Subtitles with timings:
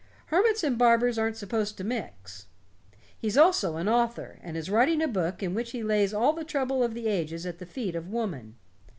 [0.33, 2.47] Hermits and barbers aren't supposed to mix.
[3.15, 6.43] He's also an author, and is writing a book in which he lays all the
[6.43, 8.55] trouble of the ages at the feet of woman.